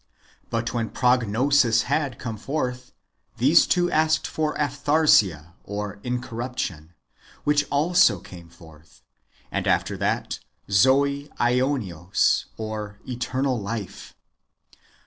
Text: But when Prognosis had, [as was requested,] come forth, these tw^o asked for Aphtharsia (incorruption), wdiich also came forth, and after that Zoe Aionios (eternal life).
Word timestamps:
But 0.49 0.73
when 0.73 0.89
Prognosis 0.89 1.83
had, 1.83 2.13
[as 2.15 2.15
was 2.15 2.15
requested,] 2.15 2.19
come 2.23 2.37
forth, 2.37 2.91
these 3.37 3.67
tw^o 3.67 3.91
asked 3.91 4.25
for 4.25 4.57
Aphtharsia 4.57 5.53
(incorruption), 6.03 6.95
wdiich 7.45 7.65
also 7.69 8.19
came 8.19 8.49
forth, 8.49 9.03
and 9.51 9.67
after 9.67 9.97
that 9.97 10.39
Zoe 10.71 11.29
Aionios 11.39 12.45
(eternal 13.07 13.61
life). 13.61 14.15